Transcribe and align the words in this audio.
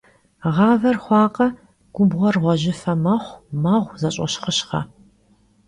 Ğaver 0.55 0.97
xhuakhe, 1.05 1.47
gubğuer 1.95 2.35
ğuejıfe 2.41 2.93
mexhu, 3.03 3.35
meğu, 3.61 3.85
zeş'oşxhışxhe. 3.99 4.81